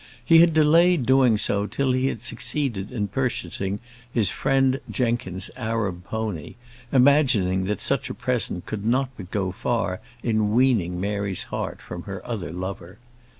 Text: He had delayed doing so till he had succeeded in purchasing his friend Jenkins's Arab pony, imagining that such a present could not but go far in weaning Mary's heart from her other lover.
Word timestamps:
He 0.25 0.39
had 0.39 0.51
delayed 0.55 1.05
doing 1.05 1.37
so 1.37 1.67
till 1.67 1.91
he 1.91 2.07
had 2.07 2.21
succeeded 2.21 2.91
in 2.91 3.07
purchasing 3.07 3.79
his 4.11 4.31
friend 4.31 4.81
Jenkins's 4.89 5.51
Arab 5.55 6.03
pony, 6.05 6.55
imagining 6.91 7.65
that 7.65 7.81
such 7.81 8.09
a 8.09 8.15
present 8.15 8.65
could 8.65 8.83
not 8.83 9.11
but 9.15 9.29
go 9.29 9.51
far 9.51 10.01
in 10.23 10.53
weaning 10.53 10.99
Mary's 10.99 11.43
heart 11.43 11.83
from 11.83 12.01
her 12.09 12.25
other 12.27 12.51
lover. 12.51 12.97